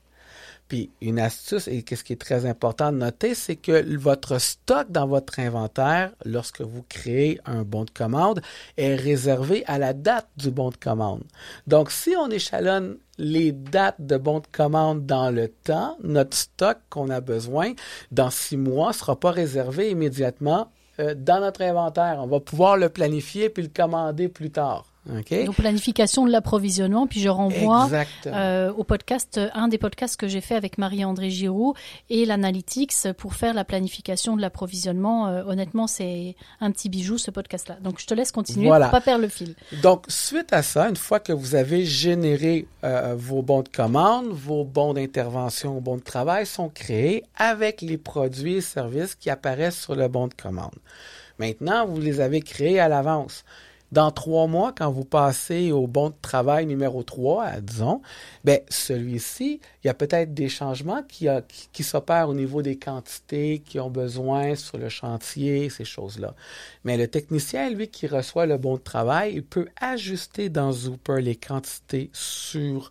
Puis 0.68 0.90
une 1.00 1.18
astuce, 1.18 1.66
et 1.66 1.82
qu'est-ce 1.82 2.04
qui 2.04 2.12
est 2.12 2.20
très 2.20 2.44
important 2.44 2.92
de 2.92 2.98
noter, 2.98 3.34
c'est 3.34 3.56
que 3.56 3.96
votre 3.96 4.38
stock 4.38 4.90
dans 4.90 5.06
votre 5.06 5.40
inventaire, 5.40 6.12
lorsque 6.24 6.60
vous 6.60 6.84
créez 6.88 7.40
un 7.46 7.62
bon 7.62 7.84
de 7.84 7.90
commande, 7.90 8.42
est 8.76 8.94
réservé 8.94 9.64
à 9.66 9.78
la 9.78 9.94
date 9.94 10.28
du 10.36 10.50
bon 10.50 10.68
de 10.68 10.76
commande. 10.76 11.22
Donc, 11.66 11.90
si 11.90 12.14
on 12.16 12.30
échelonne 12.30 12.98
les 13.16 13.52
dates 13.52 14.00
de 14.00 14.16
bon 14.16 14.40
de 14.40 14.46
commande 14.52 15.06
dans 15.06 15.30
le 15.30 15.48
temps, 15.48 15.96
notre 16.02 16.36
stock 16.36 16.78
qu'on 16.90 17.08
a 17.08 17.20
besoin 17.20 17.72
dans 18.12 18.30
six 18.30 18.56
mois 18.56 18.88
ne 18.88 18.94
sera 18.94 19.18
pas 19.18 19.30
réservé 19.30 19.90
immédiatement 19.90 20.70
euh, 21.00 21.14
dans 21.16 21.40
notre 21.40 21.62
inventaire. 21.62 22.18
On 22.20 22.26
va 22.26 22.40
pouvoir 22.40 22.76
le 22.76 22.88
planifier 22.88 23.48
puis 23.48 23.62
le 23.62 23.70
commander 23.70 24.28
plus 24.28 24.50
tard. 24.50 24.84
Donc 25.08 25.56
planification 25.56 26.26
de 26.26 26.30
l'approvisionnement, 26.30 27.06
puis 27.06 27.20
je 27.20 27.28
renvoie 27.28 27.88
euh, 28.26 28.72
au 28.72 28.84
podcast, 28.84 29.40
un 29.54 29.68
des 29.68 29.78
podcasts 29.78 30.16
que 30.16 30.28
j'ai 30.28 30.40
fait 30.40 30.54
avec 30.54 30.78
Marie-André 30.78 31.30
Giroux 31.30 31.74
et 32.10 32.24
l'Analytics 32.26 33.12
pour 33.16 33.34
faire 33.34 33.54
la 33.54 33.64
planification 33.64 34.36
de 34.36 34.42
l'approvisionnement. 34.42 35.28
Euh, 35.28 35.44
honnêtement, 35.46 35.86
c'est 35.86 36.36
un 36.60 36.70
petit 36.70 36.88
bijou 36.88 37.18
ce 37.18 37.30
podcast-là. 37.30 37.78
Donc 37.82 38.00
je 38.00 38.06
te 38.06 38.14
laisse 38.14 38.32
continuer 38.32 38.68
Voilà. 38.68 38.86
pour 38.86 38.92
pas 38.92 39.00
perdre 39.00 39.22
le 39.22 39.28
fil. 39.28 39.54
Donc, 39.82 40.04
suite 40.08 40.52
à 40.52 40.62
ça, 40.62 40.88
une 40.88 40.96
fois 40.96 41.20
que 41.20 41.32
vous 41.32 41.54
avez 41.54 41.84
généré 41.84 42.66
euh, 42.84 43.14
vos 43.16 43.42
bons 43.42 43.62
de 43.62 43.68
commande, 43.68 44.26
vos 44.28 44.64
bons 44.64 44.94
d'intervention, 44.94 45.74
vos 45.74 45.80
bons 45.80 45.96
de 45.96 46.02
travail 46.02 46.46
sont 46.46 46.68
créés 46.68 47.24
avec 47.36 47.80
les 47.80 47.98
produits 47.98 48.56
et 48.56 48.60
services 48.60 49.14
qui 49.14 49.30
apparaissent 49.30 49.80
sur 49.80 49.94
le 49.94 50.08
bon 50.08 50.28
de 50.28 50.34
commande. 50.34 50.74
Maintenant, 51.38 51.86
vous 51.86 52.00
les 52.00 52.20
avez 52.20 52.40
créés 52.40 52.80
à 52.80 52.88
l'avance. 52.88 53.44
Dans 53.90 54.10
trois 54.10 54.46
mois, 54.46 54.72
quand 54.76 54.90
vous 54.90 55.04
passez 55.04 55.72
au 55.72 55.86
bon 55.86 56.10
de 56.10 56.14
travail 56.20 56.66
numéro 56.66 57.02
3, 57.02 57.60
disons, 57.62 58.02
ben, 58.44 58.60
celui-ci, 58.68 59.60
il 59.82 59.86
y 59.86 59.90
a 59.90 59.94
peut-être 59.94 60.34
des 60.34 60.50
changements 60.50 61.02
qui, 61.02 61.82
s'opèrent 61.82 62.28
au 62.28 62.34
niveau 62.34 62.60
des 62.60 62.76
quantités 62.76 63.62
qui 63.64 63.80
ont 63.80 63.88
besoin 63.88 64.56
sur 64.56 64.76
le 64.76 64.90
chantier, 64.90 65.70
ces 65.70 65.86
choses-là. 65.86 66.34
Mais 66.84 66.98
le 66.98 67.08
technicien, 67.08 67.70
lui, 67.70 67.88
qui 67.88 68.06
reçoit 68.06 68.44
le 68.44 68.58
bon 68.58 68.74
de 68.74 68.82
travail, 68.82 69.32
il 69.36 69.42
peut 69.42 69.68
ajuster 69.80 70.50
dans 70.50 70.70
Zooper 70.70 71.22
les 71.22 71.36
quantités 71.36 72.10
sur 72.12 72.90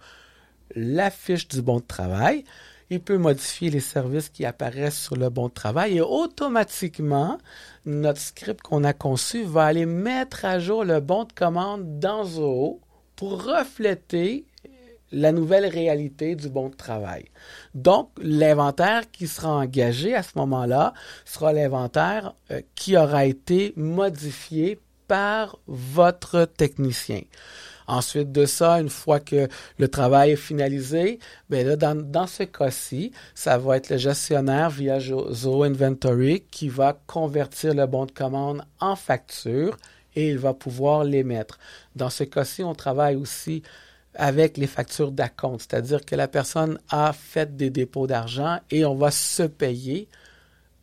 la 0.75 1.12
fiche 1.12 1.48
du 1.48 1.62
bon 1.62 1.77
de 1.77 1.86
travail. 1.88 2.44
Il 2.89 3.01
peut 3.01 3.17
modifier 3.17 3.70
les 3.70 3.82
services 3.82 4.29
qui 4.29 4.46
apparaissent 4.46 5.01
sur 5.01 5.17
le 5.17 5.29
bon 5.29 5.48
de 5.48 5.53
travail 5.53 5.98
et 5.98 6.01
automatiquement, 6.01 7.38
notre 7.86 8.22
script 8.22 8.62
qu'on 8.62 8.84
a 8.86 8.94
conçu 8.94 9.44
va 9.44 9.65
aller 9.65 9.86
mettre 9.86 10.46
à 10.46 10.60
jour 10.60 10.86
le 10.86 11.01
bon 11.01 11.25
de 11.25 11.34
commande 11.34 12.00
dans 12.00 12.24
Zoho 12.24 12.79
pour 13.15 13.44
refléter 13.44 14.46
la 15.12 15.32
nouvelle 15.32 15.65
réalité 15.65 16.36
du 16.36 16.50
bon 16.50 16.70
de 16.70 16.75
travail. 16.75 17.25
Donc, 17.74 18.10
l'inventaire 18.22 19.10
qui 19.12 19.27
sera 19.27 19.56
engagé 19.56 20.13
à 20.13 20.24
ce 20.24 20.32
moment-là 20.36 20.94
sera 21.25 21.53
l'inventaire 21.53 22.34
euh, 22.51 22.62
qui 22.75 22.98
aura 22.98 23.25
été 23.25 23.74
modifié 23.75 24.79
par 25.08 25.58
votre 25.68 26.46
technicien. 26.46 27.22
Ensuite 27.88 28.34
de 28.34 28.46
ça, 28.46 28.82
une 28.82 28.90
fois 28.90 29.22
que 29.22 29.48
le 29.78 29.88
travail 29.88 30.32
est 30.32 30.36
finalisé, 30.36 31.20
ben 31.50 31.66
là, 31.66 31.78
dans, 31.78 32.28
ce 32.28 32.44
cas-ci, 32.44 33.14
ça 33.34 33.58
va 33.58 33.78
être 33.78 33.90
le 33.90 33.98
gestionnaire 33.98 34.70
via 34.70 35.00
Zoho 35.00 35.64
Inventory 35.64 36.44
qui 36.52 36.68
va 36.68 37.00
convertir 37.08 37.74
le 37.74 37.86
bon 37.86 38.06
de 38.06 38.12
commande 38.12 38.64
en 38.82 38.98
facture 38.98 39.78
et 40.16 40.30
il 40.30 40.38
va 40.38 40.54
pouvoir 40.54 41.06
l'émettre. 41.06 41.60
Dans 41.96 42.10
ce 42.10 42.26
cas-ci, 42.26 42.62
on 42.62 42.76
travaille 42.76 43.16
aussi 43.16 43.64
avec 44.16 44.58
les 44.58 44.68
factures 44.68 45.12
d'acompte, 45.12 45.62
c'est-à-dire 45.62 46.04
que 46.04 46.16
la 46.16 46.28
personne 46.28 46.80
a 46.90 47.14
fait 47.14 47.56
des 47.56 47.70
dépôts 47.70 48.08
d'argent 48.08 48.60
et 48.70 48.84
on 48.84 48.96
va 48.96 49.12
se 49.12 49.44
payer 49.44 50.10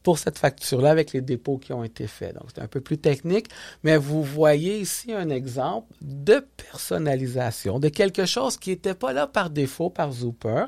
pour 0.04 0.18
cette 0.18 0.38
facture-là 0.38 0.90
avec 0.90 1.12
les 1.12 1.22
dépôts 1.22 1.58
qui 1.58 1.72
ont 1.72 1.82
été 1.82 2.06
faits. 2.06 2.34
Donc, 2.34 2.50
c'est 2.54 2.60
un 2.60 2.68
peu 2.68 2.80
plus 2.80 2.98
technique, 2.98 3.48
mais 3.82 3.96
vous 3.96 4.22
voyez 4.22 4.78
ici 4.78 5.12
un 5.12 5.30
exemple 5.30 5.92
de 6.02 6.46
personnalisation, 6.56 7.80
de 7.80 7.88
quelque 7.88 8.26
chose 8.26 8.56
qui 8.56 8.70
n'était 8.70 8.94
pas 8.94 9.12
là 9.12 9.26
par 9.26 9.50
défaut 9.50 9.90
par 9.90 10.12
Zooper, 10.12 10.66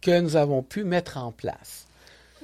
que 0.00 0.20
nous 0.20 0.36
avons 0.36 0.62
pu 0.62 0.84
mettre 0.84 1.16
en 1.16 1.32
place. 1.32 1.83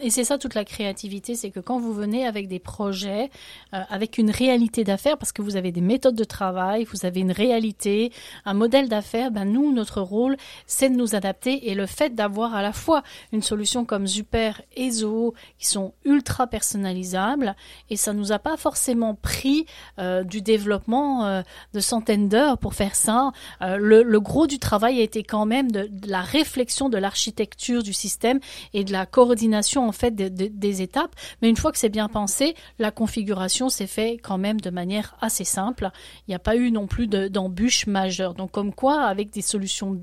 Et 0.02 0.08
c'est 0.08 0.24
ça 0.24 0.38
toute 0.38 0.54
la 0.54 0.64
créativité, 0.64 1.34
c'est 1.34 1.50
que 1.50 1.60
quand 1.60 1.78
vous 1.78 1.92
venez 1.92 2.26
avec 2.26 2.48
des 2.48 2.58
projets, 2.58 3.30
euh, 3.74 3.80
avec 3.90 4.16
une 4.16 4.30
réalité 4.30 4.82
d'affaires, 4.82 5.18
parce 5.18 5.30
que 5.30 5.42
vous 5.42 5.56
avez 5.56 5.72
des 5.72 5.82
méthodes 5.82 6.14
de 6.14 6.24
travail, 6.24 6.84
vous 6.84 7.04
avez 7.04 7.20
une 7.20 7.32
réalité, 7.32 8.10
un 8.46 8.54
modèle 8.54 8.88
d'affaires, 8.88 9.30
ben 9.30 9.44
nous, 9.44 9.72
notre 9.72 10.00
rôle, 10.00 10.36
c'est 10.66 10.88
de 10.88 10.96
nous 10.96 11.14
adapter. 11.14 11.68
Et 11.70 11.74
le 11.74 11.84
fait 11.84 12.14
d'avoir 12.14 12.54
à 12.54 12.62
la 12.62 12.72
fois 12.72 13.02
une 13.32 13.42
solution 13.42 13.84
comme 13.84 14.06
Super 14.06 14.62
et 14.74 14.90
Zoho, 14.90 15.34
qui 15.58 15.66
sont 15.66 15.92
ultra 16.04 16.46
personnalisables, 16.46 17.54
et 17.90 17.96
ça 17.96 18.14
nous 18.14 18.32
a 18.32 18.38
pas 18.38 18.56
forcément 18.56 19.14
pris 19.14 19.66
euh, 19.98 20.24
du 20.24 20.40
développement 20.40 21.26
euh, 21.26 21.42
de 21.74 21.80
centaines 21.80 22.28
d'heures 22.28 22.56
pour 22.56 22.74
faire 22.74 22.94
ça. 22.94 23.32
Le, 23.60 24.18
gros 24.18 24.46
du 24.46 24.58
travail 24.58 25.00
a 25.00 25.02
été 25.02 25.22
quand 25.22 25.46
même 25.46 25.70
de 25.70 25.90
la 26.06 26.20
réflexion 26.20 26.88
de 26.88 26.96
l'architecture 26.96 27.82
du 27.82 27.92
système 27.92 28.40
et 28.72 28.84
de 28.84 28.92
la 28.92 29.06
coordination 29.06 29.89
en 29.90 29.92
fait 29.92 30.12
de- 30.12 30.28
de- 30.28 30.46
des 30.46 30.80
étapes. 30.82 31.14
Mais 31.42 31.48
une 31.50 31.56
fois 31.56 31.72
que 31.72 31.78
c'est 31.78 31.88
bien 31.90 32.08
pensé, 32.08 32.54
la 32.78 32.90
configuration 32.90 33.68
s'est 33.68 33.86
fait 33.86 34.12
quand 34.22 34.38
même 34.38 34.60
de 34.60 34.70
manière 34.70 35.16
assez 35.20 35.44
simple. 35.44 35.90
Il 36.26 36.30
n'y 36.30 36.34
a 36.34 36.38
pas 36.38 36.56
eu 36.56 36.70
non 36.70 36.86
plus 36.86 37.06
de- 37.08 37.28
d'embûches 37.28 37.86
majeures. 37.86 38.34
Donc 38.34 38.50
comme 38.52 38.72
quoi, 38.72 39.02
avec 39.02 39.30
des 39.30 39.42
solutions 39.42 40.02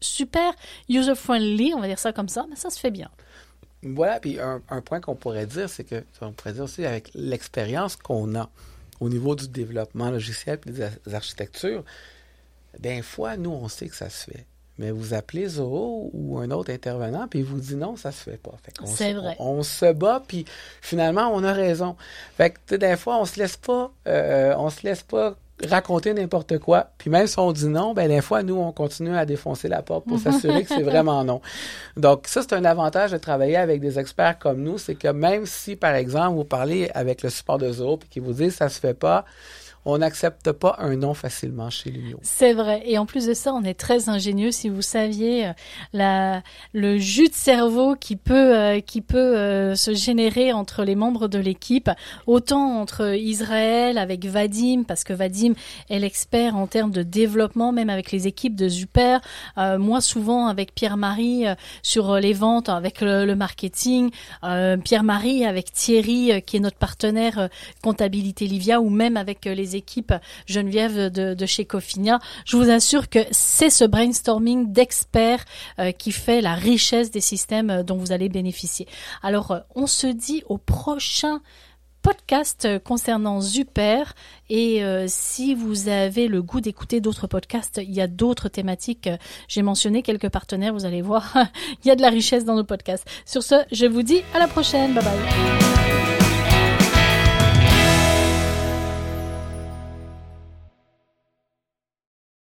super 0.00 0.52
user-friendly, 0.88 1.74
on 1.74 1.80
va 1.80 1.86
dire 1.86 1.98
ça 1.98 2.12
comme 2.12 2.28
ça, 2.28 2.46
mais 2.48 2.56
ça 2.56 2.70
se 2.70 2.80
fait 2.80 2.90
bien. 2.90 3.10
Voilà, 3.82 4.20
puis 4.20 4.38
un, 4.40 4.60
un 4.68 4.80
point 4.80 5.00
qu'on 5.00 5.14
pourrait 5.14 5.46
dire, 5.46 5.68
c'est 5.70 5.84
que, 5.84 6.04
on 6.20 6.32
pourrait 6.32 6.52
dire 6.54 6.64
aussi 6.64 6.84
avec 6.84 7.10
l'expérience 7.14 7.96
qu'on 7.96 8.34
a 8.34 8.50
au 9.00 9.08
niveau 9.08 9.34
du 9.34 9.48
développement 9.48 10.10
logiciel 10.10 10.58
et 10.66 10.70
des 10.70 11.14
architectures, 11.14 11.84
des 12.78 13.00
fois, 13.02 13.36
nous, 13.36 13.50
on 13.50 13.68
sait 13.68 13.88
que 13.88 13.96
ça 13.96 14.10
se 14.10 14.30
fait. 14.30 14.46
Mais 14.80 14.92
vous 14.92 15.12
appelez 15.12 15.46
Zoho 15.46 16.08
ou 16.14 16.38
un 16.38 16.50
autre 16.50 16.72
intervenant, 16.72 17.28
puis 17.28 17.40
il 17.40 17.44
vous 17.44 17.60
dit 17.60 17.76
non, 17.76 17.96
ça 17.96 18.12
se 18.12 18.22
fait 18.22 18.38
pas. 18.38 18.52
C'est 18.86 19.12
vrai. 19.12 19.36
On, 19.38 19.62
se 19.62 19.92
bat, 19.92 20.22
puis 20.26 20.46
finalement, 20.80 21.30
on 21.34 21.44
a 21.44 21.52
raison. 21.52 21.96
Fait 22.38 22.54
que 22.66 22.76
des 22.76 22.96
fois, 22.96 23.18
on 23.20 23.26
se 23.26 23.38
laisse 23.38 23.58
pas, 23.58 23.92
euh, 24.08 24.54
on 24.56 24.70
se 24.70 24.82
laisse 24.82 25.02
pas 25.02 25.36
raconter 25.68 26.14
n'importe 26.14 26.58
quoi. 26.58 26.86
Puis 26.96 27.10
même 27.10 27.26
si 27.26 27.38
on 27.38 27.52
dit 27.52 27.66
non, 27.66 27.92
ben 27.92 28.08
des 28.08 28.22
fois, 28.22 28.42
nous, 28.42 28.56
on 28.56 28.72
continue 28.72 29.14
à 29.14 29.26
défoncer 29.26 29.68
la 29.68 29.82
porte 29.82 30.06
pour 30.06 30.18
s'assurer 30.18 30.62
que 30.64 30.70
c'est 30.70 30.82
vraiment 30.82 31.24
non. 31.24 31.42
Donc, 31.98 32.26
ça, 32.26 32.40
c'est 32.40 32.54
un 32.54 32.64
avantage 32.64 33.12
de 33.12 33.18
travailler 33.18 33.56
avec 33.56 33.82
des 33.82 33.98
experts 33.98 34.38
comme 34.38 34.62
nous, 34.62 34.78
c'est 34.78 34.94
que 34.94 35.08
même 35.08 35.44
si, 35.44 35.76
par 35.76 35.94
exemple, 35.94 36.36
vous 36.36 36.44
parlez 36.44 36.90
avec 36.94 37.22
le 37.22 37.28
support 37.28 37.58
de 37.58 37.70
Zoho, 37.70 37.98
puis 37.98 38.08
qu'ils 38.08 38.22
vous 38.22 38.32
disent 38.32 38.54
ça 38.54 38.70
se 38.70 38.80
fait 38.80 38.94
pas, 38.94 39.26
on 39.84 39.98
n'accepte 39.98 40.52
pas 40.52 40.76
un 40.78 40.96
nom 40.96 41.14
facilement 41.14 41.70
chez 41.70 41.90
Lumio. 41.90 42.18
C'est 42.22 42.52
vrai. 42.52 42.82
Et 42.84 42.98
en 42.98 43.06
plus 43.06 43.26
de 43.26 43.34
ça, 43.34 43.54
on 43.54 43.62
est 43.62 43.74
très 43.74 44.08
ingénieux. 44.08 44.50
Si 44.50 44.68
vous 44.68 44.82
saviez 44.82 45.46
euh, 45.46 45.52
la, 45.92 46.42
le 46.74 46.98
jus 46.98 47.28
de 47.28 47.34
cerveau 47.34 47.96
qui 47.96 48.16
peut, 48.16 48.56
euh, 48.56 48.80
qui 48.80 49.00
peut 49.00 49.18
euh, 49.18 49.74
se 49.74 49.94
générer 49.94 50.52
entre 50.52 50.84
les 50.84 50.94
membres 50.94 51.28
de 51.28 51.38
l'équipe, 51.38 51.90
autant 52.26 52.80
entre 52.80 53.14
Israël 53.16 53.96
avec 53.96 54.26
Vadim, 54.26 54.84
parce 54.86 55.02
que 55.02 55.14
Vadim 55.14 55.54
est 55.88 55.98
l'expert 55.98 56.56
en 56.56 56.66
termes 56.66 56.90
de 56.90 57.02
développement, 57.02 57.72
même 57.72 57.90
avec 57.90 58.12
les 58.12 58.26
équipes 58.26 58.56
de 58.56 58.68
Super. 58.68 59.20
moi, 59.56 60.00
souvent 60.00 60.46
avec 60.46 60.74
Pierre-Marie 60.74 61.44
sur 61.82 62.16
les 62.16 62.32
ventes, 62.32 62.68
avec 62.68 63.00
le 63.00 63.34
marketing. 63.34 64.10
Pierre-Marie 64.84 65.44
avec 65.44 65.72
Thierry, 65.72 66.42
qui 66.46 66.56
est 66.56 66.60
notre 66.60 66.76
partenaire 66.76 67.48
comptabilité 67.82 68.46
Livia, 68.46 68.80
ou 68.80 68.90
même 68.90 69.16
avec 69.16 69.44
les 69.44 69.69
équipes 69.76 70.14
Geneviève 70.46 71.10
de, 71.10 71.46
chez 71.46 71.64
Cofinia. 71.64 72.18
Je 72.44 72.56
vous 72.56 72.70
assure 72.70 73.08
que 73.08 73.20
c'est 73.30 73.70
ce 73.70 73.84
brainstorming 73.84 74.72
d'experts 74.72 75.44
euh, 75.78 75.92
qui 75.92 76.12
fait 76.12 76.40
la 76.40 76.54
richesse 76.54 77.10
des 77.10 77.20
systèmes 77.20 77.70
euh, 77.70 77.82
dont 77.82 77.96
vous 77.96 78.12
allez 78.12 78.28
bénéficier. 78.28 78.86
Alors, 79.22 79.50
euh, 79.50 79.60
on 79.74 79.86
se 79.86 80.06
dit 80.06 80.42
au 80.48 80.58
prochain 80.58 81.40
podcast 82.02 82.66
concernant 82.82 83.42
Zuper 83.42 84.04
et 84.48 84.82
si 85.06 85.54
vous 85.54 85.88
avez 85.88 86.28
le 86.28 86.40
goût 86.40 86.62
d'écouter 86.62 87.02
d'autres 87.02 87.26
podcasts, 87.26 87.78
il 87.84 87.92
y 87.92 88.00
a 88.00 88.06
d'autres 88.06 88.48
thématiques. 88.48 89.10
J'ai 89.48 89.60
mentionné 89.60 90.00
quelques 90.00 90.30
partenaires, 90.30 90.72
vous 90.72 90.86
allez 90.86 91.02
voir, 91.02 91.36
il 91.84 91.88
y 91.88 91.90
a 91.90 91.96
de 91.96 92.00
la 92.00 92.08
richesse 92.08 92.46
dans 92.46 92.54
nos 92.54 92.64
podcasts. 92.64 93.06
Sur 93.26 93.42
ce, 93.42 93.56
je 93.70 93.84
vous 93.84 94.02
dis 94.02 94.22
à 94.32 94.38
la 94.38 94.48
prochaine. 94.48 94.94
Bye 94.94 95.04
bye. 95.04 95.89